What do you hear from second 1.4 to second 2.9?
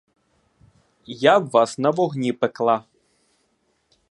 вас на вогні пекла!